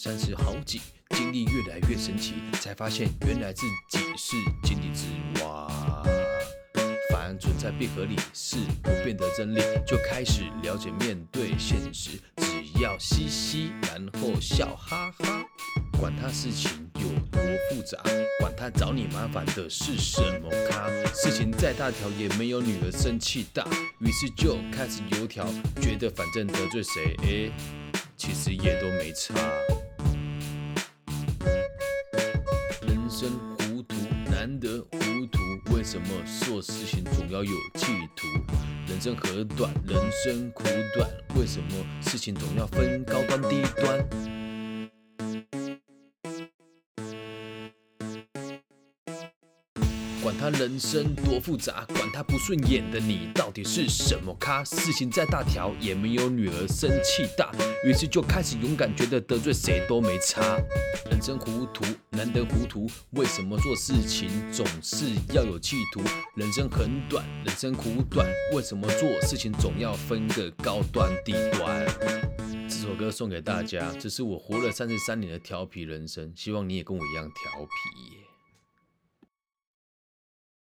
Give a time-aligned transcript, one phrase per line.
[0.00, 5.66] 三十好几，经历越来越神奇，才发现原来自己是井底之蛙。
[7.10, 15.44] 凡存在必合理，是不变的真理，就开始了解面对现实，只要嘻嘻，然后笑哈哈，
[15.98, 18.00] 管他事情有多复杂，
[18.38, 23.66] 管他找你麻烦的是什么咖，事情再大条也没有女儿生气大，
[23.98, 25.44] 于是就开始油条，
[25.82, 27.52] 觉得反正得罪谁，诶，
[28.16, 29.34] 其实也都没差。
[33.20, 33.96] 生糊涂
[34.30, 34.98] 难得糊
[35.32, 36.06] 涂，为什么
[36.44, 38.28] 做事情总要有企图？
[38.86, 40.62] 人生何短，人生苦
[40.94, 44.37] 短，为什么事情总要分高端低端？
[50.20, 54.64] 管他人生多复杂，管他不顺眼的你到底是什么咖？
[54.64, 57.52] 事情再大条也没有女儿生气大，
[57.84, 60.58] 于是就开始勇敢，觉得得罪谁都没差。
[61.10, 66.02] 人生糊涂难得糊涂，为什么做事情总是要有企图？
[66.34, 71.86] 人生很短，人生苦短，为什么做事情总要分个高端低端？
[72.68, 78.27] 这首歌送给大家，这是我活了三十三年的调皮人生，希望你也跟我一样调皮。